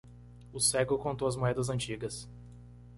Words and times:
O 0.51 0.59
cego 0.59 0.97
contou 0.97 1.27
as 1.27 1.35
moedas 1.35 1.69
antigas. 1.69 2.27